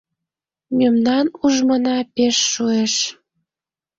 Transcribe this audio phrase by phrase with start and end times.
[0.77, 2.93] Мемнан ужмына пеш шуэш.